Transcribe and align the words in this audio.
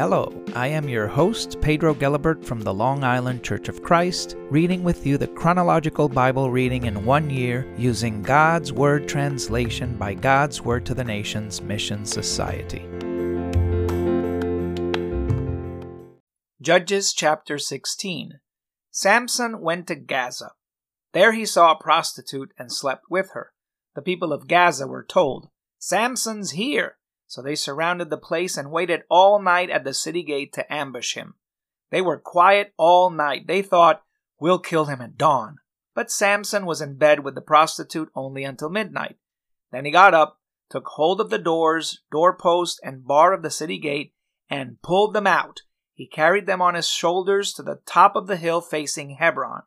Hello, 0.00 0.32
I 0.54 0.68
am 0.68 0.88
your 0.88 1.06
host, 1.06 1.60
Pedro 1.60 1.92
Gelibert 1.92 2.42
from 2.42 2.62
the 2.62 2.72
Long 2.72 3.04
Island 3.04 3.44
Church 3.44 3.68
of 3.68 3.82
Christ, 3.82 4.34
reading 4.48 4.82
with 4.82 5.06
you 5.06 5.18
the 5.18 5.26
chronological 5.26 6.08
Bible 6.08 6.50
reading 6.50 6.86
in 6.86 7.04
one 7.04 7.28
year 7.28 7.70
using 7.76 8.22
God's 8.22 8.72
Word 8.72 9.06
translation 9.06 9.98
by 9.98 10.14
God's 10.14 10.62
Word 10.62 10.86
to 10.86 10.94
the 10.94 11.04
Nations 11.04 11.60
Mission 11.60 12.06
Society. 12.06 12.88
Judges 16.62 17.12
chapter 17.12 17.58
16 17.58 18.40
Samson 18.90 19.60
went 19.60 19.86
to 19.88 19.96
Gaza. 19.96 20.52
There 21.12 21.32
he 21.32 21.44
saw 21.44 21.72
a 21.72 21.78
prostitute 21.78 22.54
and 22.58 22.72
slept 22.72 23.04
with 23.10 23.32
her. 23.32 23.52
The 23.94 24.00
people 24.00 24.32
of 24.32 24.48
Gaza 24.48 24.86
were 24.86 25.04
told, 25.04 25.50
Samson's 25.78 26.52
here. 26.52 26.96
So 27.30 27.42
they 27.42 27.54
surrounded 27.54 28.10
the 28.10 28.16
place 28.16 28.56
and 28.56 28.72
waited 28.72 29.04
all 29.08 29.40
night 29.40 29.70
at 29.70 29.84
the 29.84 29.94
city 29.94 30.24
gate 30.24 30.52
to 30.54 30.72
ambush 30.72 31.14
him. 31.14 31.34
They 31.92 32.02
were 32.02 32.18
quiet 32.18 32.74
all 32.76 33.08
night. 33.08 33.46
They 33.46 33.62
thought, 33.62 34.02
we'll 34.40 34.58
kill 34.58 34.86
him 34.86 35.00
at 35.00 35.16
dawn. 35.16 35.58
But 35.94 36.10
Samson 36.10 36.66
was 36.66 36.80
in 36.80 36.96
bed 36.96 37.20
with 37.20 37.36
the 37.36 37.40
prostitute 37.40 38.10
only 38.16 38.42
until 38.42 38.68
midnight. 38.68 39.16
Then 39.70 39.84
he 39.84 39.92
got 39.92 40.12
up, 40.12 40.40
took 40.70 40.88
hold 40.88 41.20
of 41.20 41.30
the 41.30 41.38
doors, 41.38 42.02
doorpost, 42.10 42.80
and 42.82 43.06
bar 43.06 43.32
of 43.32 43.42
the 43.42 43.50
city 43.50 43.78
gate, 43.78 44.12
and 44.50 44.82
pulled 44.82 45.14
them 45.14 45.28
out. 45.28 45.60
He 45.94 46.08
carried 46.08 46.46
them 46.46 46.60
on 46.60 46.74
his 46.74 46.88
shoulders 46.88 47.52
to 47.52 47.62
the 47.62 47.78
top 47.86 48.16
of 48.16 48.26
the 48.26 48.38
hill 48.38 48.60
facing 48.60 49.10
Hebron. 49.10 49.62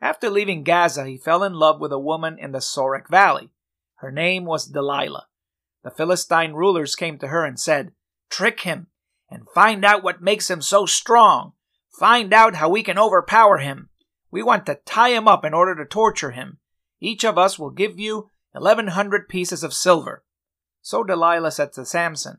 After 0.00 0.28
leaving 0.28 0.64
Gaza, 0.64 1.06
he 1.06 1.18
fell 1.18 1.44
in 1.44 1.54
love 1.54 1.80
with 1.80 1.92
a 1.92 2.00
woman 2.00 2.36
in 2.36 2.50
the 2.50 2.58
Sorek 2.58 3.08
Valley. 3.08 3.50
Her 3.98 4.10
name 4.10 4.44
was 4.44 4.66
Delilah. 4.66 5.28
The 5.82 5.90
Philistine 5.90 6.52
rulers 6.52 6.94
came 6.94 7.18
to 7.18 7.28
her 7.28 7.44
and 7.44 7.58
said, 7.58 7.92
Trick 8.28 8.60
him 8.60 8.88
and 9.30 9.48
find 9.54 9.84
out 9.84 10.02
what 10.02 10.22
makes 10.22 10.50
him 10.50 10.60
so 10.60 10.86
strong. 10.86 11.52
Find 11.98 12.32
out 12.32 12.56
how 12.56 12.68
we 12.68 12.82
can 12.82 12.98
overpower 12.98 13.58
him. 13.58 13.88
We 14.30 14.42
want 14.42 14.66
to 14.66 14.80
tie 14.84 15.10
him 15.10 15.26
up 15.26 15.44
in 15.44 15.54
order 15.54 15.74
to 15.76 15.84
torture 15.84 16.30
him. 16.30 16.58
Each 17.00 17.24
of 17.24 17.38
us 17.38 17.58
will 17.58 17.70
give 17.70 17.98
you 17.98 18.30
eleven 18.54 18.88
hundred 18.88 19.28
pieces 19.28 19.62
of 19.62 19.72
silver. 19.72 20.24
So 20.82 21.02
Delilah 21.02 21.50
said 21.50 21.72
to 21.74 21.84
Samson, 21.84 22.38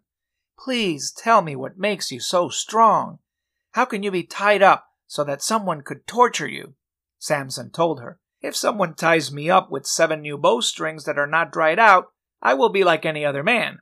Please 0.57 1.11
tell 1.11 1.41
me 1.41 1.55
what 1.55 1.77
makes 1.77 2.11
you 2.11 2.19
so 2.19 2.49
strong. 2.49 3.19
How 3.71 3.85
can 3.85 4.03
you 4.03 4.11
be 4.11 4.23
tied 4.23 4.61
up 4.61 4.85
so 5.07 5.23
that 5.23 5.41
someone 5.41 5.81
could 5.81 6.05
torture 6.05 6.47
you? 6.47 6.75
Samson 7.17 7.71
told 7.71 7.99
her, 7.99 8.19
If 8.41 8.55
someone 8.55 8.93
ties 8.93 9.31
me 9.31 9.49
up 9.49 9.71
with 9.71 9.85
seven 9.85 10.21
new 10.21 10.37
bowstrings 10.37 11.05
that 11.05 11.17
are 11.17 11.27
not 11.27 11.51
dried 11.51 11.79
out, 11.79 12.11
I 12.41 12.53
will 12.53 12.69
be 12.69 12.83
like 12.83 13.05
any 13.05 13.25
other 13.25 13.43
man. 13.43 13.79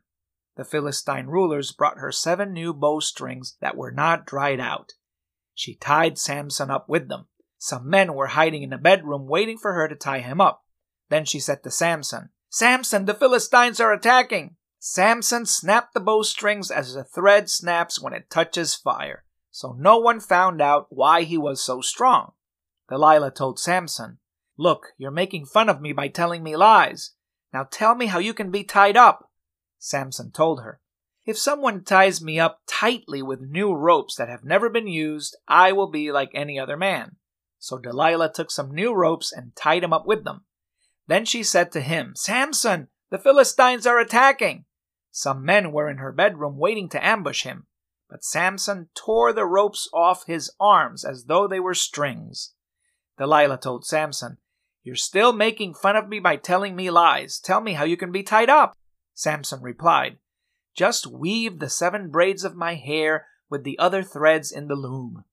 The 0.55 0.65
Philistine 0.65 1.27
rulers 1.27 1.71
brought 1.71 1.99
her 1.99 2.11
seven 2.11 2.51
new 2.51 2.73
bowstrings 2.73 3.55
that 3.61 3.77
were 3.77 3.91
not 3.91 4.25
dried 4.25 4.59
out. 4.59 4.93
She 5.53 5.75
tied 5.75 6.17
Samson 6.17 6.69
up 6.69 6.89
with 6.89 7.07
them. 7.07 7.27
Some 7.57 7.89
men 7.89 8.13
were 8.13 8.27
hiding 8.27 8.63
in 8.63 8.73
a 8.73 8.77
bedroom 8.77 9.27
waiting 9.27 9.57
for 9.57 9.73
her 9.73 9.87
to 9.87 9.95
tie 9.95 10.19
him 10.19 10.41
up. 10.41 10.63
Then 11.09 11.25
she 11.25 11.39
said 11.39 11.63
to 11.63 11.71
Samson, 11.71 12.29
Samson, 12.49 13.05
the 13.05 13.13
Philistines 13.13 13.79
are 13.79 13.93
attacking. 13.93 14.55
Samson 14.79 15.45
snapped 15.45 15.93
the 15.93 15.99
bowstrings 15.99 16.71
as 16.71 16.95
a 16.95 17.03
thread 17.03 17.49
snaps 17.49 18.01
when 18.01 18.13
it 18.13 18.29
touches 18.29 18.75
fire, 18.75 19.25
so 19.51 19.75
no 19.77 19.97
one 19.97 20.19
found 20.19 20.61
out 20.61 20.87
why 20.89 21.23
he 21.23 21.37
was 21.37 21.61
so 21.61 21.81
strong. 21.81 22.31
Delilah 22.87 23.31
told 23.31 23.59
Samson, 23.59 24.19
Look, 24.57 24.87
you're 24.97 25.11
making 25.11 25.45
fun 25.45 25.69
of 25.69 25.81
me 25.81 25.93
by 25.93 26.07
telling 26.07 26.43
me 26.43 26.55
lies. 26.55 27.13
Now 27.53 27.67
tell 27.69 27.95
me 27.95 28.07
how 28.07 28.19
you 28.19 28.33
can 28.33 28.51
be 28.51 28.63
tied 28.63 28.97
up. 28.97 29.29
Samson 29.77 30.31
told 30.31 30.61
her, 30.61 30.79
If 31.25 31.37
someone 31.37 31.83
ties 31.83 32.21
me 32.21 32.39
up 32.39 32.61
tightly 32.67 33.21
with 33.21 33.41
new 33.41 33.73
ropes 33.73 34.15
that 34.15 34.29
have 34.29 34.43
never 34.43 34.69
been 34.69 34.87
used, 34.87 35.37
I 35.47 35.71
will 35.71 35.89
be 35.89 36.11
like 36.11 36.31
any 36.33 36.59
other 36.59 36.77
man. 36.77 37.15
So 37.57 37.77
Delilah 37.77 38.31
took 38.33 38.51
some 38.51 38.71
new 38.73 38.93
ropes 38.93 39.31
and 39.31 39.55
tied 39.55 39.83
him 39.83 39.93
up 39.93 40.05
with 40.05 40.23
them. 40.23 40.45
Then 41.07 41.25
she 41.25 41.43
said 41.43 41.71
to 41.71 41.81
him, 41.81 42.13
Samson, 42.15 42.87
the 43.09 43.17
Philistines 43.17 43.87
are 43.87 43.99
attacking. 43.99 44.65
Some 45.11 45.43
men 45.43 45.71
were 45.71 45.89
in 45.89 45.97
her 45.97 46.11
bedroom 46.11 46.57
waiting 46.57 46.87
to 46.89 47.05
ambush 47.05 47.43
him, 47.43 47.65
but 48.09 48.23
Samson 48.23 48.89
tore 48.95 49.33
the 49.33 49.45
ropes 49.45 49.89
off 49.93 50.25
his 50.25 50.51
arms 50.59 51.03
as 51.03 51.25
though 51.25 51.47
they 51.47 51.59
were 51.59 51.73
strings. 51.73 52.53
Delilah 53.17 53.57
told 53.57 53.85
Samson, 53.85 54.37
you're 54.89 54.95
still 54.95 55.33
making 55.33 55.75
fun 55.75 55.95
of 55.95 56.09
me 56.09 56.19
by 56.19 56.35
telling 56.35 56.75
me 56.75 56.89
lies. 56.89 57.39
Tell 57.39 57.61
me 57.61 57.73
how 57.73 57.83
you 57.83 57.95
can 57.95 58.11
be 58.11 58.23
tied 58.23 58.49
up. 58.49 58.73
Samson 59.13 59.61
replied, 59.61 60.17
Just 60.75 61.05
weave 61.05 61.59
the 61.59 61.69
seven 61.69 62.09
braids 62.09 62.43
of 62.43 62.55
my 62.55 62.73
hair 62.73 63.27
with 63.51 63.63
the 63.63 63.77
other 63.77 64.01
threads 64.01 64.51
in 64.51 64.67
the 64.67 64.73
loom. 64.73 65.25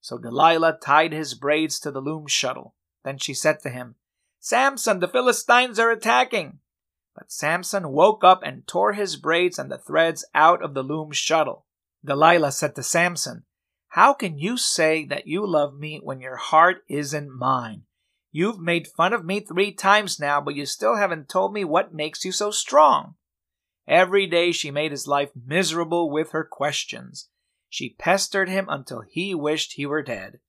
So 0.00 0.16
Delilah 0.16 0.78
tied 0.82 1.12
his 1.12 1.34
braids 1.34 1.78
to 1.80 1.90
the 1.90 2.00
loom 2.00 2.26
shuttle. 2.26 2.74
Then 3.04 3.18
she 3.18 3.34
said 3.34 3.60
to 3.60 3.68
him, 3.68 3.96
Samson, 4.40 5.00
the 5.00 5.08
Philistines 5.08 5.78
are 5.78 5.90
attacking. 5.90 6.60
But 7.14 7.30
Samson 7.30 7.90
woke 7.90 8.24
up 8.24 8.40
and 8.42 8.66
tore 8.66 8.94
his 8.94 9.16
braids 9.16 9.58
and 9.58 9.70
the 9.70 9.76
threads 9.76 10.24
out 10.34 10.64
of 10.64 10.72
the 10.72 10.82
loom 10.82 11.12
shuttle. 11.12 11.66
Delilah 12.02 12.52
said 12.52 12.74
to 12.76 12.82
Samson, 12.82 13.44
How 13.88 14.14
can 14.14 14.38
you 14.38 14.56
say 14.56 15.04
that 15.04 15.26
you 15.26 15.46
love 15.46 15.78
me 15.78 16.00
when 16.02 16.22
your 16.22 16.36
heart 16.36 16.78
isn't 16.88 17.30
mine? 17.30 17.82
You've 18.34 18.58
made 18.58 18.88
fun 18.88 19.12
of 19.12 19.26
me 19.26 19.40
three 19.40 19.72
times 19.72 20.18
now, 20.18 20.40
but 20.40 20.54
you 20.54 20.64
still 20.64 20.96
haven't 20.96 21.28
told 21.28 21.52
me 21.52 21.64
what 21.64 21.92
makes 21.92 22.24
you 22.24 22.32
so 22.32 22.50
strong. 22.50 23.14
Every 23.86 24.26
day 24.26 24.52
she 24.52 24.70
made 24.70 24.90
his 24.90 25.06
life 25.06 25.30
miserable 25.46 26.10
with 26.10 26.30
her 26.30 26.42
questions. 26.42 27.28
She 27.68 27.94
pestered 27.98 28.48
him 28.48 28.66
until 28.70 29.02
he 29.02 29.34
wished 29.34 29.74
he 29.74 29.84
were 29.84 30.02
dead. 30.02 30.40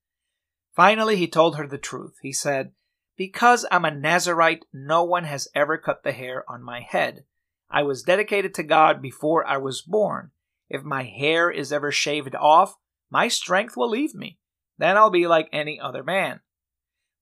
Finally, 0.74 1.16
he 1.16 1.28
told 1.28 1.56
her 1.56 1.66
the 1.66 1.78
truth. 1.78 2.16
He 2.22 2.32
said, 2.32 2.72
Because 3.16 3.66
I'm 3.70 3.84
a 3.84 3.90
Nazarite, 3.90 4.64
no 4.72 5.04
one 5.04 5.24
has 5.24 5.48
ever 5.54 5.76
cut 5.76 6.02
the 6.02 6.12
hair 6.12 6.44
on 6.48 6.62
my 6.62 6.80
head. 6.80 7.24
I 7.70 7.82
was 7.82 8.02
dedicated 8.02 8.54
to 8.54 8.62
God 8.62 9.02
before 9.02 9.46
I 9.46 9.58
was 9.58 9.82
born. 9.82 10.30
If 10.70 10.84
my 10.84 11.02
hair 11.02 11.50
is 11.50 11.72
ever 11.72 11.92
shaved 11.92 12.34
off, 12.34 12.76
my 13.10 13.28
strength 13.28 13.76
will 13.76 13.90
leave 13.90 14.14
me. 14.14 14.38
Then 14.78 14.96
I'll 14.96 15.10
be 15.10 15.26
like 15.26 15.48
any 15.52 15.78
other 15.78 16.02
man. 16.02 16.40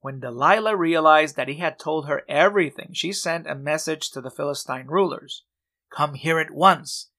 When 0.02 0.18
Delilah 0.18 0.76
realized 0.76 1.36
that 1.36 1.46
he 1.46 1.58
had 1.58 1.78
told 1.78 2.08
her 2.08 2.24
everything, 2.28 2.90
she 2.92 3.12
sent 3.12 3.46
a 3.46 3.54
message 3.54 4.10
to 4.10 4.20
the 4.20 4.32
Philistine 4.32 4.88
rulers 4.88 5.44
Come 5.90 6.14
here 6.14 6.40
at 6.40 6.50
once. 6.50 7.10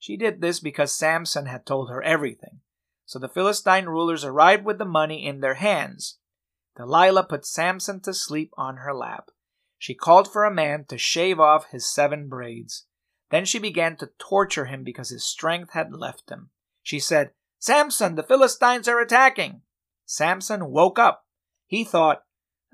She 0.00 0.16
did 0.16 0.40
this 0.40 0.58
because 0.58 0.92
Samson 0.92 1.46
had 1.46 1.64
told 1.64 1.88
her 1.88 2.02
everything. 2.02 2.60
So 3.06 3.20
the 3.20 3.28
Philistine 3.28 3.86
rulers 3.86 4.24
arrived 4.24 4.64
with 4.64 4.78
the 4.78 4.84
money 4.84 5.24
in 5.24 5.38
their 5.40 5.54
hands. 5.54 6.18
Delilah 6.76 7.24
put 7.24 7.46
Samson 7.46 8.00
to 8.00 8.12
sleep 8.12 8.52
on 8.56 8.78
her 8.78 8.92
lap. 8.92 9.30
She 9.78 9.94
called 9.94 10.32
for 10.32 10.44
a 10.44 10.52
man 10.52 10.86
to 10.86 10.98
shave 10.98 11.38
off 11.38 11.70
his 11.70 11.92
seven 11.92 12.28
braids. 12.28 12.86
Then 13.30 13.44
she 13.44 13.60
began 13.60 13.96
to 13.98 14.10
torture 14.18 14.64
him 14.64 14.82
because 14.82 15.10
his 15.10 15.24
strength 15.24 15.74
had 15.74 15.92
left 15.92 16.30
him. 16.30 16.50
She 16.82 16.98
said, 16.98 17.30
Samson, 17.60 18.16
the 18.16 18.24
Philistines 18.24 18.88
are 18.88 19.00
attacking. 19.00 19.62
Samson 20.06 20.70
woke 20.72 20.98
up. 20.98 21.26
He 21.66 21.84
thought, 21.84 22.24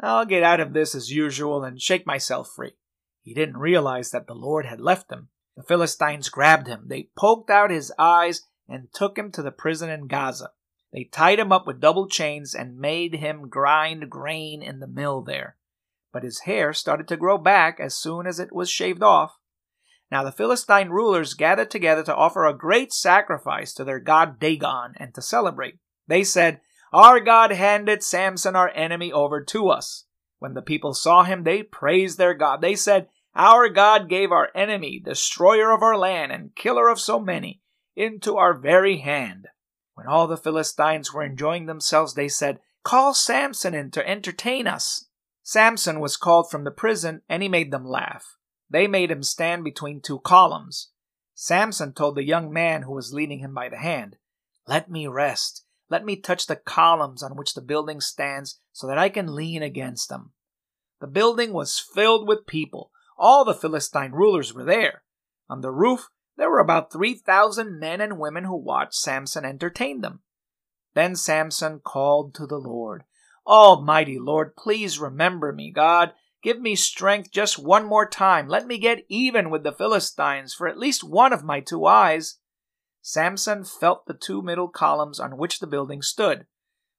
I'll 0.00 0.26
get 0.26 0.42
out 0.42 0.60
of 0.60 0.72
this 0.72 0.94
as 0.94 1.10
usual 1.10 1.64
and 1.64 1.80
shake 1.80 2.06
myself 2.06 2.50
free. 2.54 2.74
He 3.22 3.34
didn't 3.34 3.58
realize 3.58 4.10
that 4.10 4.26
the 4.26 4.34
Lord 4.34 4.66
had 4.66 4.80
left 4.80 5.10
him. 5.10 5.28
The 5.56 5.62
Philistines 5.64 6.28
grabbed 6.28 6.68
him. 6.68 6.84
They 6.86 7.10
poked 7.16 7.50
out 7.50 7.70
his 7.70 7.92
eyes 7.98 8.42
and 8.68 8.92
took 8.92 9.18
him 9.18 9.32
to 9.32 9.42
the 9.42 9.50
prison 9.50 9.90
in 9.90 10.06
Gaza. 10.06 10.50
They 10.92 11.04
tied 11.04 11.38
him 11.38 11.52
up 11.52 11.66
with 11.66 11.80
double 11.80 12.08
chains 12.08 12.54
and 12.54 12.78
made 12.78 13.14
him 13.14 13.48
grind 13.48 14.08
grain 14.08 14.62
in 14.62 14.78
the 14.80 14.86
mill 14.86 15.20
there. 15.20 15.56
But 16.12 16.22
his 16.22 16.40
hair 16.40 16.72
started 16.72 17.08
to 17.08 17.16
grow 17.16 17.36
back 17.36 17.80
as 17.80 17.96
soon 17.96 18.26
as 18.26 18.38
it 18.38 18.52
was 18.52 18.70
shaved 18.70 19.02
off. 19.02 19.38
Now 20.10 20.22
the 20.22 20.32
Philistine 20.32 20.88
rulers 20.88 21.34
gathered 21.34 21.70
together 21.70 22.02
to 22.04 22.14
offer 22.14 22.46
a 22.46 22.56
great 22.56 22.92
sacrifice 22.92 23.74
to 23.74 23.84
their 23.84 24.00
god 24.00 24.38
Dagon 24.38 24.94
and 24.96 25.14
to 25.14 25.20
celebrate. 25.20 25.78
They 26.06 26.24
said, 26.24 26.60
our 26.92 27.20
God 27.20 27.52
handed 27.52 28.02
Samson, 28.02 28.56
our 28.56 28.70
enemy, 28.70 29.12
over 29.12 29.42
to 29.44 29.68
us. 29.68 30.04
When 30.38 30.54
the 30.54 30.62
people 30.62 30.94
saw 30.94 31.24
him, 31.24 31.44
they 31.44 31.62
praised 31.62 32.16
their 32.16 32.34
God. 32.34 32.60
They 32.60 32.74
said, 32.74 33.08
Our 33.34 33.68
God 33.68 34.08
gave 34.08 34.32
our 34.32 34.48
enemy, 34.54 35.00
destroyer 35.00 35.72
of 35.72 35.82
our 35.82 35.98
land 35.98 36.32
and 36.32 36.54
killer 36.54 36.88
of 36.88 37.00
so 37.00 37.20
many, 37.20 37.60
into 37.96 38.36
our 38.36 38.54
very 38.54 38.98
hand. 38.98 39.48
When 39.94 40.06
all 40.06 40.26
the 40.26 40.36
Philistines 40.36 41.12
were 41.12 41.24
enjoying 41.24 41.66
themselves, 41.66 42.14
they 42.14 42.28
said, 42.28 42.60
Call 42.84 43.12
Samson 43.12 43.74
in 43.74 43.90
to 43.90 44.08
entertain 44.08 44.66
us. 44.66 45.06
Samson 45.42 46.00
was 46.00 46.16
called 46.16 46.50
from 46.50 46.64
the 46.64 46.70
prison, 46.70 47.22
and 47.28 47.42
he 47.42 47.48
made 47.48 47.70
them 47.70 47.84
laugh. 47.84 48.36
They 48.70 48.86
made 48.86 49.10
him 49.10 49.22
stand 49.22 49.64
between 49.64 50.00
two 50.00 50.20
columns. 50.20 50.90
Samson 51.34 51.92
told 51.92 52.14
the 52.14 52.24
young 52.24 52.52
man 52.52 52.82
who 52.82 52.92
was 52.92 53.12
leading 53.12 53.40
him 53.40 53.54
by 53.54 53.68
the 53.68 53.78
hand, 53.78 54.16
Let 54.66 54.90
me 54.90 55.06
rest 55.06 55.64
let 55.90 56.04
me 56.04 56.16
touch 56.16 56.46
the 56.46 56.56
columns 56.56 57.22
on 57.22 57.36
which 57.36 57.54
the 57.54 57.62
building 57.62 58.00
stands 58.00 58.60
so 58.72 58.86
that 58.86 58.98
I 58.98 59.08
can 59.08 59.34
lean 59.34 59.62
against 59.62 60.08
them. 60.08 60.32
The 61.00 61.06
building 61.06 61.52
was 61.52 61.78
filled 61.94 62.26
with 62.28 62.46
people. 62.46 62.90
All 63.16 63.44
the 63.44 63.54
Philistine 63.54 64.12
rulers 64.12 64.52
were 64.52 64.64
there. 64.64 65.02
On 65.48 65.60
the 65.60 65.72
roof, 65.72 66.08
There 66.36 66.50
were 66.50 66.60
about 66.60 66.92
3,000 66.92 67.80
men 67.80 68.00
and 68.00 68.18
women 68.18 68.44
who 68.44 68.56
watched 68.56 68.94
Samson 68.94 69.44
entertain 69.44 70.02
them. 70.02 70.20
Then 70.94 71.16
Samson 71.16 71.80
called 71.80 72.32
to 72.36 72.46
the 72.46 72.58
Lord, 72.58 73.04
Almighty 73.44 74.18
Lord, 74.18 74.56
please 74.56 74.98
remember 74.98 75.52
me, 75.52 75.72
God. 75.72 76.12
Give 76.42 76.60
me 76.60 76.76
strength 76.76 77.32
just 77.32 77.58
one 77.58 77.86
more 77.86 78.08
time. 78.08 78.46
Let 78.46 78.66
me 78.66 78.78
get 78.78 79.04
even 79.08 79.50
with 79.50 79.64
the 79.64 79.72
Philistines 79.72 80.54
for 80.54 80.68
at 80.68 80.78
least 80.78 81.02
one 81.02 81.32
of 81.32 81.42
my 81.42 81.60
two 81.60 81.86
eyes. 81.86 82.36
Samson 83.10 83.64
felt 83.64 84.04
the 84.04 84.12
two 84.12 84.42
middle 84.42 84.68
columns 84.68 85.18
on 85.18 85.38
which 85.38 85.60
the 85.60 85.66
building 85.66 86.02
stood. 86.02 86.44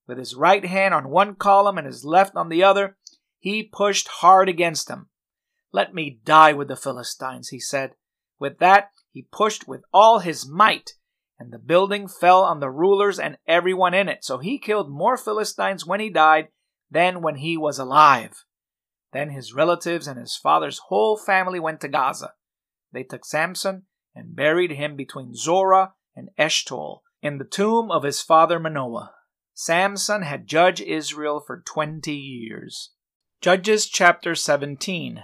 With 0.07 0.17
his 0.17 0.33
right 0.33 0.65
hand 0.65 0.91
on 0.91 1.11
one 1.11 1.35
column 1.35 1.77
and 1.77 1.85
his 1.85 2.03
left 2.03 2.35
on 2.35 2.50
the 2.50 2.63
other, 2.63 2.97
he 3.38 3.61
pushed 3.61 4.07
hard 4.07 4.50
against 4.50 4.88
them. 4.88 5.09
Let 5.71 5.94
me 5.94 6.19
die 6.25 6.53
with 6.53 6.67
the 6.67 6.75
Philistines, 6.75 7.50
he 7.50 7.59
said. 7.59 7.91
With 8.39 8.57
that, 8.57 8.89
he 9.11 9.27
pushed 9.31 9.67
with 9.67 9.83
all 9.94 10.17
his 10.17 10.50
might, 10.50 10.94
and 11.38 11.53
the 11.53 11.59
building 11.59 12.07
fell 12.07 12.44
on 12.44 12.59
the 12.59 12.71
rulers 12.71 13.19
and 13.19 13.38
everyone 13.47 13.94
in 13.94 14.09
it. 14.09 14.25
So 14.25 14.39
he 14.39 14.57
killed 14.57 14.89
more 14.89 15.15
Philistines 15.15 15.85
when 15.85 16.00
he 16.00 16.09
died 16.09 16.47
than 16.89 17.21
when 17.21 17.35
he 17.35 17.56
was 17.56 17.77
alive. 17.77 18.45
Then 19.13 19.29
his 19.29 19.53
relatives 19.53 20.07
and 20.07 20.19
his 20.19 20.35
father's 20.35 20.79
whole 20.88 21.17
family 21.17 21.59
went 21.59 21.81
to 21.81 21.88
Gaza. 21.88 22.33
They 22.91 23.03
took 23.03 23.25
Samson 23.25 23.83
and 24.15 24.35
buried 24.35 24.71
him 24.71 24.95
between 24.95 25.35
Zorah 25.35 25.94
and 26.19 26.30
Eshtaol 26.38 27.00
in 27.21 27.39
the 27.39 27.45
tomb 27.45 27.89
of 27.89 28.04
his 28.04 28.21
father 28.21 28.60
Manoah. 28.60 29.13
Samson 29.54 30.21
had 30.21 30.45
judged 30.45 30.81
Israel 30.81 31.39
for 31.39 31.63
twenty 31.66 32.16
years. 32.16 32.92
Judges 33.42 33.88
chapter 33.88 34.36
17. 34.36 35.24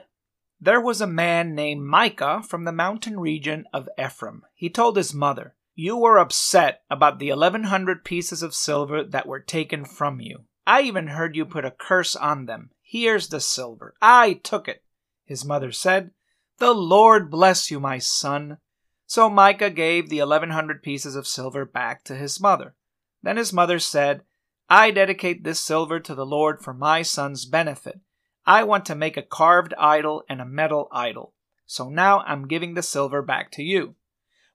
There 0.59 0.79
was 0.79 1.01
a 1.01 1.07
man 1.07 1.53
named 1.53 1.83
Micah 1.83 2.41
from 2.41 2.63
the 2.63 2.71
mountain 2.71 3.19
region 3.19 3.65
of 3.73 3.89
Ephraim. 3.99 4.43
He 4.53 4.69
told 4.69 4.95
his 4.95 5.13
mother, 5.13 5.53
You 5.75 5.97
were 5.97 6.17
upset 6.17 6.81
about 6.89 7.19
the 7.19 7.29
1100 7.29 8.05
pieces 8.05 8.41
of 8.41 8.55
silver 8.55 9.03
that 9.03 9.27
were 9.27 9.41
taken 9.41 9.83
from 9.83 10.21
you. 10.21 10.45
I 10.65 10.81
even 10.81 11.07
heard 11.07 11.35
you 11.35 11.45
put 11.45 11.65
a 11.65 11.71
curse 11.71 12.15
on 12.15 12.45
them. 12.45 12.71
Here's 12.81 13.27
the 13.27 13.41
silver. 13.41 13.93
I 14.01 14.33
took 14.33 14.69
it. 14.69 14.81
His 15.25 15.43
mother 15.43 15.71
said, 15.71 16.11
The 16.59 16.73
Lord 16.73 17.29
bless 17.29 17.69
you, 17.69 17.81
my 17.81 17.97
son. 17.99 18.59
So 19.07 19.29
Micah 19.29 19.69
gave 19.69 20.09
the 20.09 20.19
1100 20.19 20.81
pieces 20.81 21.15
of 21.15 21.27
silver 21.27 21.65
back 21.65 22.03
to 22.05 22.15
his 22.15 22.39
mother. 22.39 22.75
Then 23.21 23.37
his 23.37 23.53
mother 23.53 23.79
said, 23.79 24.21
I 24.69 24.89
dedicate 24.91 25.43
this 25.43 25.59
silver 25.59 25.99
to 25.99 26.15
the 26.15 26.25
Lord 26.25 26.61
for 26.61 26.73
my 26.73 27.03
son's 27.03 27.45
benefit. 27.45 27.99
I 28.45 28.63
want 28.63 28.85
to 28.85 28.95
make 28.95 29.17
a 29.17 29.21
carved 29.21 29.73
idol 29.77 30.23
and 30.27 30.41
a 30.41 30.45
metal 30.45 30.87
idol. 30.91 31.33
So 31.65 31.89
now 31.89 32.21
I'm 32.21 32.47
giving 32.47 32.73
the 32.73 32.83
silver 32.83 33.21
back 33.21 33.51
to 33.51 33.63
you. 33.63 33.95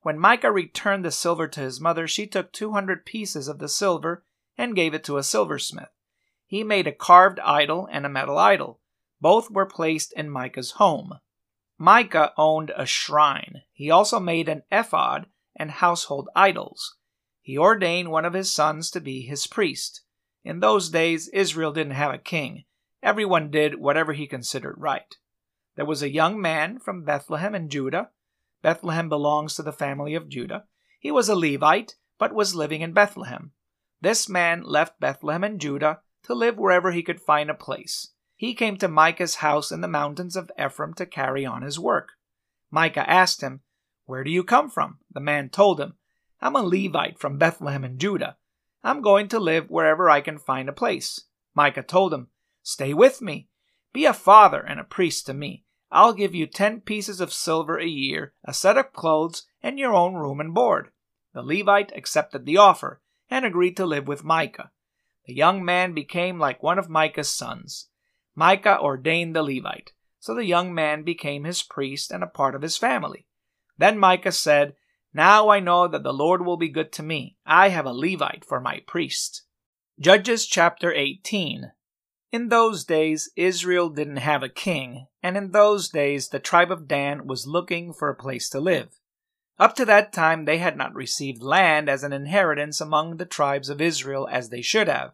When 0.02 0.18
Micah 0.18 0.50
returned 0.50 1.04
the 1.04 1.10
silver 1.10 1.46
to 1.48 1.60
his 1.60 1.80
mother, 1.80 2.08
she 2.08 2.26
took 2.26 2.52
200 2.52 3.04
pieces 3.04 3.48
of 3.48 3.58
the 3.58 3.68
silver 3.68 4.24
and 4.56 4.76
gave 4.76 4.94
it 4.94 5.04
to 5.04 5.18
a 5.18 5.22
silversmith. 5.22 5.90
He 6.46 6.64
made 6.64 6.86
a 6.86 6.92
carved 6.92 7.38
idol 7.40 7.88
and 7.90 8.04
a 8.04 8.08
metal 8.08 8.38
idol. 8.38 8.80
Both 9.20 9.50
were 9.50 9.66
placed 9.66 10.12
in 10.14 10.30
Micah's 10.30 10.72
home. 10.72 11.18
Micah 11.80 12.32
owned 12.36 12.70
a 12.76 12.86
shrine. 12.86 13.62
He 13.72 13.90
also 13.90 14.20
made 14.20 14.48
an 14.48 14.62
ephod 14.70 15.26
and 15.56 15.72
household 15.72 16.28
idols 16.36 16.96
he 17.50 17.58
ordained 17.58 18.10
one 18.10 18.24
of 18.24 18.32
his 18.32 18.52
sons 18.52 18.92
to 18.92 19.00
be 19.00 19.22
his 19.22 19.48
priest. 19.48 20.02
In 20.44 20.60
those 20.60 20.88
days, 20.88 21.28
Israel 21.28 21.72
didn't 21.72 21.94
have 21.94 22.14
a 22.14 22.18
king. 22.18 22.64
Everyone 23.02 23.50
did 23.50 23.80
whatever 23.80 24.12
he 24.12 24.28
considered 24.28 24.76
right. 24.78 25.16
There 25.74 25.84
was 25.84 26.00
a 26.00 26.12
young 26.12 26.40
man 26.40 26.78
from 26.78 27.04
Bethlehem 27.04 27.54
in 27.54 27.68
Judah. 27.68 28.10
Bethlehem 28.62 29.08
belongs 29.08 29.54
to 29.54 29.62
the 29.62 29.72
family 29.72 30.14
of 30.14 30.28
Judah. 30.28 30.66
He 31.00 31.10
was 31.10 31.28
a 31.28 31.34
Levite, 31.34 31.96
but 32.18 32.34
was 32.34 32.54
living 32.54 32.82
in 32.82 32.92
Bethlehem. 32.92 33.52
This 34.00 34.28
man 34.28 34.62
left 34.62 35.00
Bethlehem 35.00 35.42
in 35.42 35.58
Judah 35.58 36.00
to 36.24 36.34
live 36.34 36.56
wherever 36.56 36.92
he 36.92 37.02
could 37.02 37.20
find 37.20 37.50
a 37.50 37.54
place. 37.54 38.12
He 38.40 38.54
came 38.54 38.78
to 38.78 38.88
Micah's 38.88 39.34
house 39.44 39.70
in 39.70 39.82
the 39.82 39.86
mountains 39.86 40.34
of 40.34 40.50
Ephraim 40.58 40.94
to 40.94 41.04
carry 41.04 41.44
on 41.44 41.60
his 41.60 41.78
work. 41.78 42.12
Micah 42.70 43.06
asked 43.06 43.42
him, 43.42 43.60
Where 44.06 44.24
do 44.24 44.30
you 44.30 44.42
come 44.44 44.70
from? 44.70 44.96
The 45.12 45.20
man 45.20 45.50
told 45.50 45.78
him, 45.78 45.96
I'm 46.40 46.56
a 46.56 46.62
Levite 46.62 47.18
from 47.18 47.36
Bethlehem 47.36 47.84
in 47.84 47.98
Judah. 47.98 48.38
I'm 48.82 49.02
going 49.02 49.28
to 49.28 49.38
live 49.38 49.68
wherever 49.68 50.08
I 50.08 50.22
can 50.22 50.38
find 50.38 50.70
a 50.70 50.72
place. 50.72 51.26
Micah 51.54 51.82
told 51.82 52.14
him, 52.14 52.28
Stay 52.62 52.94
with 52.94 53.20
me. 53.20 53.50
Be 53.92 54.06
a 54.06 54.14
father 54.14 54.60
and 54.60 54.80
a 54.80 54.84
priest 54.84 55.26
to 55.26 55.34
me. 55.34 55.66
I'll 55.92 56.14
give 56.14 56.34
you 56.34 56.46
ten 56.46 56.80
pieces 56.80 57.20
of 57.20 57.34
silver 57.34 57.76
a 57.78 57.84
year, 57.84 58.32
a 58.42 58.54
set 58.54 58.78
of 58.78 58.94
clothes, 58.94 59.46
and 59.62 59.78
your 59.78 59.92
own 59.92 60.14
room 60.14 60.40
and 60.40 60.54
board. 60.54 60.88
The 61.34 61.42
Levite 61.42 61.92
accepted 61.94 62.46
the 62.46 62.56
offer 62.56 63.02
and 63.28 63.44
agreed 63.44 63.76
to 63.76 63.84
live 63.84 64.08
with 64.08 64.24
Micah. 64.24 64.70
The 65.26 65.34
young 65.34 65.62
man 65.62 65.92
became 65.92 66.38
like 66.38 66.62
one 66.62 66.78
of 66.78 66.88
Micah's 66.88 67.30
sons. 67.30 67.89
Micah 68.40 68.80
ordained 68.80 69.36
the 69.36 69.42
Levite, 69.42 69.92
so 70.18 70.34
the 70.34 70.46
young 70.46 70.72
man 70.72 71.02
became 71.02 71.44
his 71.44 71.62
priest 71.62 72.10
and 72.10 72.24
a 72.24 72.26
part 72.26 72.54
of 72.54 72.62
his 72.62 72.78
family. 72.78 73.26
Then 73.76 73.98
Micah 73.98 74.32
said, 74.32 74.76
now 75.12 75.50
I 75.50 75.60
know 75.60 75.86
that 75.86 76.02
the 76.04 76.14
Lord 76.14 76.46
will 76.46 76.56
be 76.56 76.70
good 76.70 76.90
to 76.92 77.02
me. 77.02 77.36
I 77.44 77.68
have 77.68 77.84
a 77.84 77.92
Levite 77.92 78.46
for 78.46 78.58
my 78.58 78.80
priest. 78.86 79.42
Judges 79.98 80.46
chapter 80.46 80.90
18. 80.90 81.72
In 82.32 82.48
those 82.48 82.82
days, 82.82 83.28
Israel 83.36 83.90
didn't 83.90 84.16
have 84.16 84.42
a 84.42 84.48
king, 84.48 85.08
and 85.22 85.36
in 85.36 85.50
those 85.50 85.90
days, 85.90 86.30
the 86.30 86.38
tribe 86.38 86.72
of 86.72 86.88
Dan 86.88 87.26
was 87.26 87.46
looking 87.46 87.92
for 87.92 88.08
a 88.08 88.14
place 88.14 88.48
to 88.48 88.58
live. 88.58 89.00
Up 89.58 89.76
to 89.76 89.84
that 89.84 90.14
time, 90.14 90.46
they 90.46 90.56
had 90.56 90.78
not 90.78 90.94
received 90.94 91.42
land 91.42 91.90
as 91.90 92.02
an 92.02 92.14
inheritance 92.14 92.80
among 92.80 93.18
the 93.18 93.26
tribes 93.26 93.68
of 93.68 93.82
Israel 93.82 94.26
as 94.32 94.48
they 94.48 94.62
should 94.62 94.88
have. 94.88 95.12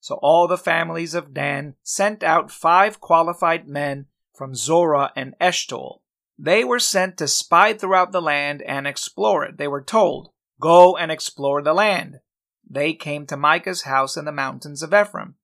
So 0.00 0.16
all 0.22 0.48
the 0.48 0.58
families 0.58 1.14
of 1.14 1.34
Dan 1.34 1.74
sent 1.82 2.22
out 2.22 2.50
five 2.50 3.00
qualified 3.00 3.68
men 3.68 4.06
from 4.34 4.54
Zorah 4.54 5.12
and 5.14 5.34
Eshtaol 5.40 6.00
they 6.42 6.64
were 6.64 6.78
sent 6.78 7.18
to 7.18 7.28
spy 7.28 7.74
throughout 7.74 8.12
the 8.12 8.22
land 8.22 8.62
and 8.62 8.86
explore 8.86 9.44
it. 9.44 9.58
They 9.58 9.68
were 9.68 9.82
told, 9.82 10.30
Go 10.58 10.96
and 10.96 11.12
explore 11.12 11.60
the 11.60 11.74
land. 11.74 12.20
They 12.68 12.94
came 12.94 13.26
to 13.26 13.36
Micah's 13.36 13.82
house 13.82 14.16
in 14.16 14.24
the 14.24 14.32
mountains 14.32 14.82
of 14.82 14.94
Ephraim. 14.94 15.34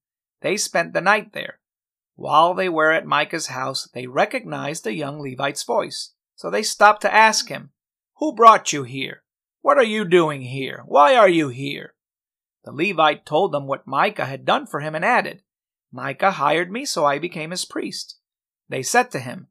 They 0.41 0.57
spent 0.57 0.93
the 0.93 1.01
night 1.01 1.33
there. 1.33 1.59
While 2.15 2.55
they 2.55 2.67
were 2.67 2.91
at 2.91 3.05
Micah's 3.05 3.47
house, 3.47 3.87
they 3.93 4.07
recognized 4.07 4.83
the 4.83 4.93
young 4.93 5.21
Levite's 5.21 5.63
voice. 5.63 6.13
So 6.35 6.49
they 6.49 6.63
stopped 6.63 7.03
to 7.03 7.13
ask 7.13 7.47
him, 7.47 7.69
Who 8.15 8.33
brought 8.33 8.73
you 8.73 8.81
here? 8.81 9.21
What 9.61 9.77
are 9.77 9.83
you 9.83 10.03
doing 10.03 10.41
here? 10.41 10.81
Why 10.87 11.15
are 11.15 11.29
you 11.29 11.49
here? 11.49 11.93
The 12.67 12.73
Levite 12.73 13.25
told 13.25 13.53
them 13.53 13.65
what 13.65 13.87
Micah 13.87 14.25
had 14.25 14.43
done 14.43 14.65
for 14.65 14.81
him 14.81 14.93
and 14.93 15.05
added, 15.05 15.41
Micah 15.89 16.31
hired 16.31 16.69
me, 16.69 16.83
so 16.83 17.05
I 17.05 17.17
became 17.17 17.51
his 17.51 17.63
priest. 17.63 18.19
They 18.67 18.83
said 18.83 19.09
to 19.11 19.21
him, 19.21 19.47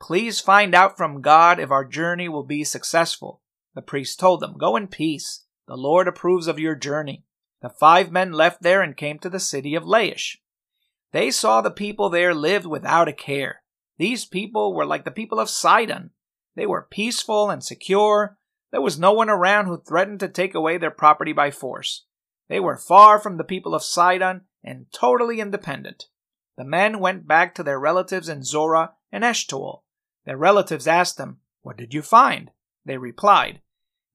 Please 0.00 0.38
find 0.38 0.72
out 0.72 0.96
from 0.96 1.20
God 1.20 1.58
if 1.58 1.72
our 1.72 1.84
journey 1.84 2.28
will 2.28 2.44
be 2.44 2.62
successful. 2.62 3.42
The 3.74 3.82
priest 3.82 4.20
told 4.20 4.38
them, 4.38 4.56
Go 4.56 4.76
in 4.76 4.86
peace. 4.86 5.46
The 5.66 5.76
Lord 5.76 6.06
approves 6.06 6.46
of 6.46 6.60
your 6.60 6.76
journey. 6.76 7.24
The 7.60 7.70
five 7.70 8.12
men 8.12 8.30
left 8.30 8.62
there 8.62 8.82
and 8.82 8.96
came 8.96 9.18
to 9.18 9.28
the 9.28 9.40
city 9.40 9.74
of 9.74 9.82
Laish. 9.82 10.36
They 11.10 11.32
saw 11.32 11.60
the 11.60 11.72
people 11.72 12.08
there 12.08 12.36
lived 12.36 12.66
without 12.66 13.08
a 13.08 13.12
care. 13.12 13.62
These 13.98 14.26
people 14.26 14.76
were 14.76 14.86
like 14.86 15.04
the 15.04 15.10
people 15.10 15.40
of 15.40 15.50
Sidon. 15.50 16.10
They 16.54 16.66
were 16.66 16.86
peaceful 16.88 17.50
and 17.50 17.64
secure. 17.64 18.38
There 18.70 18.80
was 18.80 18.96
no 18.96 19.12
one 19.12 19.28
around 19.28 19.66
who 19.66 19.82
threatened 19.82 20.20
to 20.20 20.28
take 20.28 20.54
away 20.54 20.78
their 20.78 20.92
property 20.92 21.32
by 21.32 21.50
force. 21.50 22.06
They 22.50 22.60
were 22.60 22.76
far 22.76 23.18
from 23.18 23.38
the 23.38 23.44
people 23.44 23.74
of 23.74 23.82
Sidon 23.82 24.42
and 24.62 24.92
totally 24.92 25.40
independent. 25.40 26.08
The 26.58 26.64
men 26.66 27.00
went 27.00 27.26
back 27.26 27.54
to 27.54 27.62
their 27.62 27.80
relatives 27.80 28.28
in 28.28 28.42
Zorah 28.42 28.92
and 29.10 29.24
Eshtaol 29.24 29.80
their 30.24 30.36
relatives 30.36 30.86
asked 30.86 31.16
them, 31.16 31.38
What 31.62 31.76
did 31.76 31.94
you 31.94 32.02
find? 32.02 32.50
They 32.84 32.98
replied, 32.98 33.60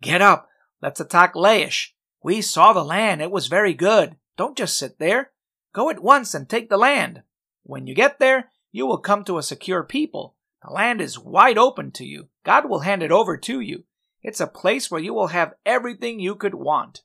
Get 0.01 0.21
up, 0.21 0.49
let's 0.81 0.99
attack 0.99 1.33
Laish. 1.33 1.89
We 2.23 2.41
saw 2.41 2.73
the 2.73 2.83
land, 2.83 3.21
it 3.21 3.31
was 3.31 3.47
very 3.47 3.73
good. 3.73 4.15
Don't 4.37 4.57
just 4.57 4.77
sit 4.77 4.99
there. 4.99 5.31
Go 5.73 5.89
at 5.89 6.01
once 6.01 6.33
and 6.33 6.47
take 6.47 6.69
the 6.69 6.77
land. 6.77 7.23
When 7.63 7.87
you 7.87 7.95
get 7.95 8.19
there, 8.19 8.51
you 8.71 8.85
will 8.85 8.97
come 8.97 9.23
to 9.25 9.37
a 9.37 9.43
secure 9.43 9.83
people. 9.83 10.35
The 10.63 10.71
land 10.71 11.01
is 11.01 11.19
wide 11.19 11.57
open 11.57 11.91
to 11.91 12.05
you. 12.05 12.29
God 12.43 12.69
will 12.69 12.79
hand 12.79 13.03
it 13.03 13.11
over 13.11 13.37
to 13.37 13.59
you. 13.59 13.83
It's 14.21 14.39
a 14.39 14.47
place 14.47 14.89
where 14.89 15.01
you 15.01 15.13
will 15.13 15.27
have 15.27 15.53
everything 15.65 16.19
you 16.19 16.35
could 16.35 16.55
want. 16.55 17.01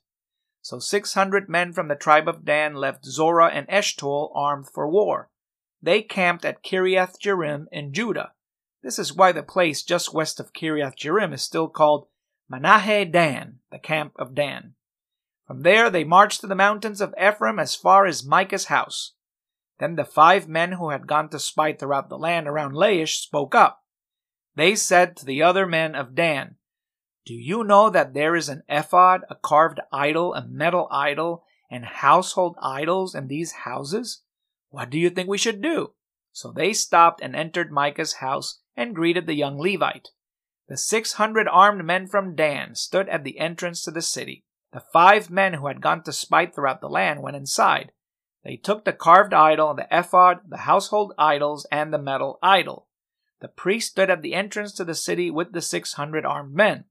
So 0.61 0.79
600 0.79 1.49
men 1.49 1.73
from 1.73 1.87
the 1.87 1.95
tribe 1.95 2.27
of 2.27 2.45
Dan 2.45 2.75
left 2.75 3.05
Zorah 3.05 3.49
and 3.51 3.67
Eshtaol 3.67 4.31
armed 4.35 4.69
for 4.69 4.87
war. 4.87 5.29
They 5.81 6.03
camped 6.03 6.45
at 6.45 6.63
Kiriath 6.63 7.19
Jearim 7.19 7.65
in 7.71 7.93
Judah. 7.93 8.33
This 8.83 8.99
is 8.99 9.13
why 9.13 9.31
the 9.31 9.43
place 9.43 9.83
just 9.83 10.13
west 10.13 10.39
of 10.39 10.53
Kiriath 10.53 10.95
Jearim 10.95 11.33
is 11.33 11.41
still 11.41 11.67
called 11.67 12.07
Mahaneh 12.51 13.11
Dan, 13.11 13.59
the 13.71 13.79
camp 13.79 14.13
of 14.17 14.35
Dan. 14.35 14.75
From 15.47 15.61
there 15.63 15.89
they 15.89 16.03
marched 16.03 16.41
to 16.41 16.47
the 16.47 16.55
mountains 16.55 17.01
of 17.01 17.13
Ephraim 17.19 17.59
as 17.59 17.75
far 17.75 18.05
as 18.05 18.25
Micah's 18.25 18.65
house. 18.65 19.13
Then 19.79 19.95
the 19.95 20.05
five 20.05 20.47
men 20.47 20.73
who 20.73 20.91
had 20.91 21.07
gone 21.07 21.29
to 21.29 21.39
spy 21.39 21.73
throughout 21.73 22.09
the 22.09 22.17
land 22.17 22.47
around 22.47 22.73
Laish 22.73 23.19
spoke 23.21 23.55
up. 23.55 23.83
They 24.55 24.75
said 24.75 25.17
to 25.17 25.25
the 25.25 25.41
other 25.41 25.65
men 25.65 25.95
of 25.95 26.13
Dan, 26.13 26.57
Do 27.25 27.33
you 27.35 27.63
know 27.63 27.89
that 27.89 28.13
there 28.13 28.35
is 28.35 28.49
an 28.49 28.63
ephod, 28.67 29.21
a 29.29 29.35
carved 29.35 29.79
idol, 29.93 30.33
a 30.33 30.47
metal 30.47 30.87
idol, 30.91 31.43
and 31.69 31.85
household 31.85 32.55
idols 32.61 33.13
in 33.13 33.27
these 33.27 33.51
houses? 33.51 34.21
What 34.69 34.89
do 34.89 34.97
you 34.97 35.09
think 35.09 35.29
we 35.29 35.37
should 35.37 35.61
do? 35.61 35.93
So 36.31 36.51
they 36.51 36.73
stopped 36.73 37.21
and 37.21 37.35
entered 37.35 37.71
Micah's 37.71 38.13
house 38.13 38.59
and 38.75 38.95
greeted 38.95 39.27
the 39.27 39.35
young 39.35 39.59
Levite. 39.59 40.09
The 40.67 40.77
six 40.77 41.13
hundred 41.13 41.47
armed 41.47 41.85
men 41.85 42.07
from 42.07 42.35
Dan 42.35 42.75
stood 42.75 43.09
at 43.09 43.23
the 43.23 43.39
entrance 43.39 43.83
to 43.83 43.91
the 43.91 44.01
city. 44.01 44.45
The 44.71 44.83
five 44.93 45.29
men 45.29 45.55
who 45.55 45.67
had 45.67 45.81
gone 45.81 46.03
to 46.03 46.13
spy 46.13 46.45
throughout 46.45 46.79
the 46.79 46.89
land 46.89 47.21
went 47.21 47.35
inside. 47.35 47.91
They 48.43 48.55
took 48.55 48.85
the 48.85 48.93
carved 48.93 49.33
idol, 49.33 49.73
the 49.75 49.87
ephod, 49.91 50.39
the 50.47 50.57
household 50.57 51.13
idols, 51.17 51.67
and 51.71 51.93
the 51.93 51.99
metal 51.99 52.39
idol. 52.41 52.87
The 53.41 53.49
priest 53.49 53.91
stood 53.91 54.09
at 54.09 54.21
the 54.21 54.33
entrance 54.33 54.71
to 54.73 54.85
the 54.85 54.95
city 54.95 55.29
with 55.29 55.51
the 55.51 55.61
six 55.61 55.93
hundred 55.93 56.25
armed 56.25 56.55
men. 56.55 56.85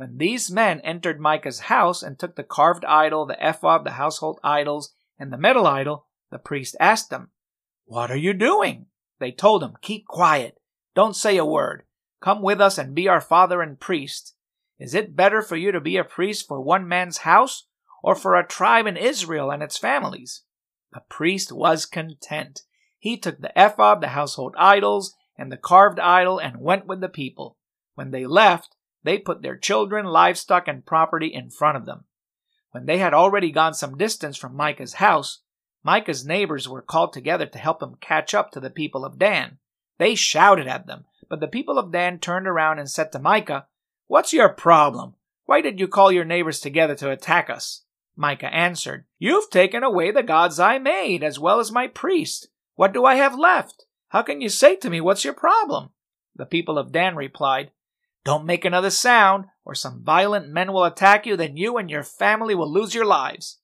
When 0.00 0.16
these 0.16 0.50
men 0.50 0.80
entered 0.80 1.20
Micah's 1.20 1.60
house 1.60 2.02
and 2.02 2.18
took 2.18 2.34
the 2.34 2.42
carved 2.42 2.86
idol, 2.86 3.26
the 3.26 3.36
ephod, 3.38 3.84
the 3.84 3.90
household 3.90 4.40
idols, 4.42 4.94
and 5.18 5.30
the 5.30 5.36
metal 5.36 5.66
idol, 5.66 6.06
the 6.30 6.38
priest 6.38 6.74
asked 6.80 7.10
them, 7.10 7.32
What 7.84 8.10
are 8.10 8.16
you 8.16 8.32
doing? 8.32 8.86
They 9.18 9.30
told 9.30 9.62
him, 9.62 9.74
Keep 9.82 10.06
quiet. 10.06 10.58
Don't 10.94 11.14
say 11.14 11.36
a 11.36 11.44
word. 11.44 11.82
Come 12.22 12.40
with 12.40 12.62
us 12.62 12.78
and 12.78 12.94
be 12.94 13.08
our 13.08 13.20
father 13.20 13.60
and 13.60 13.78
priest. 13.78 14.34
Is 14.78 14.94
it 14.94 15.16
better 15.16 15.42
for 15.42 15.56
you 15.56 15.70
to 15.70 15.82
be 15.82 15.98
a 15.98 16.04
priest 16.04 16.48
for 16.48 16.62
one 16.62 16.88
man's 16.88 17.18
house 17.18 17.66
or 18.02 18.14
for 18.14 18.36
a 18.36 18.46
tribe 18.46 18.86
in 18.86 18.96
Israel 18.96 19.50
and 19.50 19.62
its 19.62 19.76
families? 19.76 20.44
The 20.94 21.02
priest 21.10 21.52
was 21.52 21.84
content. 21.84 22.62
He 22.98 23.18
took 23.18 23.42
the 23.42 23.52
ephod, 23.54 24.00
the 24.00 24.08
household 24.08 24.54
idols, 24.56 25.14
and 25.36 25.52
the 25.52 25.58
carved 25.58 26.00
idol 26.00 26.38
and 26.38 26.56
went 26.58 26.86
with 26.86 27.02
the 27.02 27.10
people. 27.10 27.58
When 27.96 28.12
they 28.12 28.24
left, 28.24 28.76
they 29.02 29.18
put 29.18 29.42
their 29.42 29.56
children, 29.56 30.06
livestock, 30.06 30.68
and 30.68 30.84
property 30.84 31.28
in 31.28 31.50
front 31.50 31.76
of 31.76 31.86
them. 31.86 32.04
When 32.72 32.86
they 32.86 32.98
had 32.98 33.14
already 33.14 33.50
gone 33.50 33.74
some 33.74 33.96
distance 33.96 34.36
from 34.36 34.54
Micah's 34.54 34.94
house, 34.94 35.40
Micah's 35.82 36.26
neighbors 36.26 36.68
were 36.68 36.82
called 36.82 37.12
together 37.12 37.46
to 37.46 37.58
help 37.58 37.82
him 37.82 37.96
catch 38.00 38.34
up 38.34 38.50
to 38.52 38.60
the 38.60 38.70
people 38.70 39.04
of 39.04 39.18
Dan. 39.18 39.58
They 39.98 40.14
shouted 40.14 40.66
at 40.66 40.86
them, 40.86 41.04
but 41.28 41.40
the 41.40 41.48
people 41.48 41.78
of 41.78 41.92
Dan 41.92 42.18
turned 42.18 42.46
around 42.46 42.78
and 42.78 42.90
said 42.90 43.12
to 43.12 43.18
Micah, 43.18 43.66
What's 44.06 44.32
your 44.32 44.48
problem? 44.48 45.14
Why 45.46 45.60
did 45.60 45.80
you 45.80 45.88
call 45.88 46.12
your 46.12 46.24
neighbors 46.24 46.60
together 46.60 46.94
to 46.96 47.10
attack 47.10 47.48
us? 47.50 47.84
Micah 48.16 48.52
answered, 48.54 49.06
You've 49.18 49.50
taken 49.50 49.82
away 49.82 50.10
the 50.10 50.22
gods 50.22 50.60
I 50.60 50.78
made, 50.78 51.24
as 51.24 51.38
well 51.38 51.58
as 51.58 51.72
my 51.72 51.86
priest. 51.86 52.48
What 52.74 52.92
do 52.92 53.04
I 53.04 53.14
have 53.16 53.38
left? 53.38 53.86
How 54.08 54.22
can 54.22 54.40
you 54.40 54.48
say 54.48 54.76
to 54.76 54.90
me, 54.90 55.00
What's 55.00 55.24
your 55.24 55.34
problem? 55.34 55.90
The 56.36 56.46
people 56.46 56.78
of 56.78 56.92
Dan 56.92 57.16
replied, 57.16 57.70
Don't 58.24 58.44
make 58.44 58.64
another 58.64 58.90
sound, 58.90 59.46
or 59.64 59.74
some 59.74 60.04
violent 60.04 60.48
men 60.48 60.72
will 60.72 60.84
attack 60.84 61.26
you, 61.26 61.36
then 61.36 61.56
you 61.56 61.78
and 61.78 61.90
your 61.90 62.02
family 62.02 62.54
will 62.54 62.70
lose 62.70 62.94
your 62.94 63.06
lives. 63.06 63.58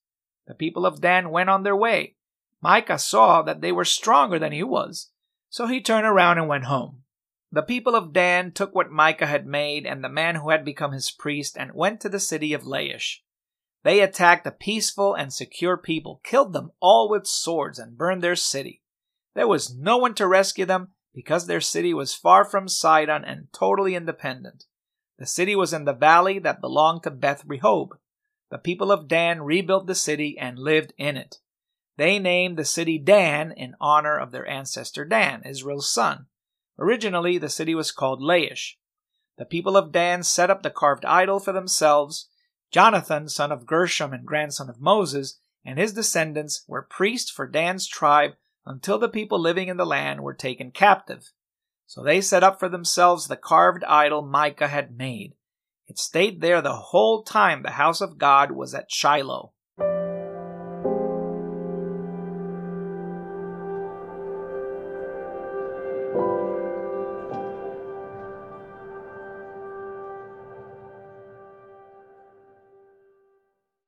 The 0.47 0.55
people 0.55 0.85
of 0.85 1.01
Dan 1.01 1.29
went 1.29 1.49
on 1.49 1.63
their 1.63 1.75
way. 1.75 2.15
Micah 2.61 2.97
saw 2.97 3.43
that 3.43 3.61
they 3.61 3.71
were 3.71 3.85
stronger 3.85 4.39
than 4.39 4.51
he 4.51 4.63
was, 4.63 5.11
so 5.49 5.67
he 5.67 5.81
turned 5.81 6.07
around 6.07 6.39
and 6.39 6.47
went 6.47 6.65
home. 6.65 7.03
The 7.51 7.61
people 7.61 7.95
of 7.95 8.13
Dan 8.13 8.51
took 8.51 8.73
what 8.73 8.91
Micah 8.91 9.27
had 9.27 9.45
made 9.45 9.85
and 9.85 10.03
the 10.03 10.09
man 10.09 10.35
who 10.35 10.49
had 10.49 10.65
become 10.65 10.91
his 10.91 11.11
priest 11.11 11.55
and 11.57 11.73
went 11.73 12.01
to 12.01 12.09
the 12.09 12.19
city 12.19 12.53
of 12.53 12.63
Laish. 12.63 13.17
They 13.83 14.01
attacked 14.01 14.47
a 14.47 14.51
peaceful 14.51 15.13
and 15.13 15.31
secure 15.31 15.77
people, 15.77 16.19
killed 16.23 16.51
them 16.51 16.71
all 16.81 17.09
with 17.09 17.25
swords, 17.27 17.79
and 17.79 17.97
burned 17.97 18.21
their 18.21 18.35
city. 18.35 18.81
There 19.33 19.47
was 19.47 19.73
no 19.73 19.97
one 19.97 20.13
to 20.15 20.27
rescue 20.27 20.65
them 20.65 20.89
because 21.17 21.47
their 21.47 21.59
city 21.59 21.95
was 21.95 22.13
far 22.13 22.45
from 22.45 22.67
Sidon 22.67 23.25
and 23.25 23.47
totally 23.51 23.95
independent. 23.95 24.65
The 25.17 25.25
city 25.25 25.55
was 25.55 25.73
in 25.73 25.85
the 25.85 25.91
valley 25.91 26.37
that 26.37 26.61
belonged 26.61 27.01
to 27.03 27.09
Beth 27.09 27.43
Rehob. 27.47 27.93
The 28.51 28.59
people 28.59 28.91
of 28.91 29.07
Dan 29.07 29.41
rebuilt 29.41 29.87
the 29.87 29.95
city 29.95 30.37
and 30.39 30.59
lived 30.59 30.93
in 30.95 31.17
it. 31.17 31.37
They 31.97 32.19
named 32.19 32.55
the 32.55 32.63
city 32.63 32.99
Dan 32.99 33.51
in 33.51 33.73
honor 33.81 34.15
of 34.15 34.29
their 34.29 34.47
ancestor 34.47 35.05
Dan, 35.05 35.41
Israel's 35.43 35.91
son. 35.91 36.27
Originally, 36.77 37.39
the 37.39 37.49
city 37.49 37.73
was 37.73 37.91
called 37.91 38.21
Laish. 38.21 38.75
The 39.39 39.45
people 39.45 39.75
of 39.75 39.91
Dan 39.91 40.21
set 40.21 40.51
up 40.51 40.61
the 40.61 40.69
carved 40.69 41.03
idol 41.03 41.39
for 41.39 41.51
themselves 41.51 42.29
Jonathan, 42.69 43.27
son 43.27 43.51
of 43.51 43.65
Gershom 43.65 44.13
and 44.13 44.23
grandson 44.23 44.69
of 44.69 44.79
Moses, 44.79 45.39
and 45.65 45.79
his 45.79 45.93
descendants 45.93 46.63
were 46.67 46.83
priests 46.87 47.31
for 47.31 47.47
Dan's 47.47 47.87
tribe 47.87 48.33
until 48.67 48.99
the 48.99 49.09
people 49.09 49.39
living 49.39 49.67
in 49.67 49.77
the 49.77 49.85
land 49.85 50.21
were 50.21 50.33
taken 50.33 50.71
captive. 50.71 51.31
So 51.85 52.03
they 52.03 52.21
set 52.21 52.43
up 52.43 52.59
for 52.59 52.69
themselves 52.69 53.27
the 53.27 53.37
carved 53.37 53.83
idol 53.85 54.21
Micah 54.21 54.67
had 54.67 54.97
made. 54.97 55.35
It 55.87 55.97
stayed 55.97 56.41
there 56.41 56.61
the 56.61 56.75
whole 56.75 57.23
time 57.23 57.63
the 57.63 57.71
house 57.71 58.01
of 58.01 58.17
God 58.17 58.51
was 58.51 58.73
at 58.73 58.91
Shiloh. 58.91 59.53